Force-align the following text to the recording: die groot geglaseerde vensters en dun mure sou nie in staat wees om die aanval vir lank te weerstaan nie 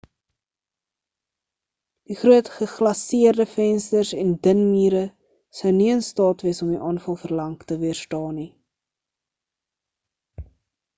die 2.11 2.15
groot 2.21 2.49
geglaseerde 2.53 3.45
vensters 3.53 4.15
en 4.23 4.33
dun 4.47 4.63
mure 4.71 5.05
sou 5.61 5.75
nie 5.79 5.93
in 5.99 6.03
staat 6.11 6.45
wees 6.49 6.65
om 6.67 6.75
die 6.77 6.83
aanval 6.93 7.23
vir 7.25 7.39
lank 7.41 7.69
te 7.73 7.81
weerstaan 7.87 8.37
nie 8.43 8.51